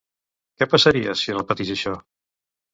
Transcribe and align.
Què 0.61 0.67
passaria 0.71 1.15
si 1.21 1.35
es 1.35 1.39
repetís 1.41 1.77
això? 1.79 1.95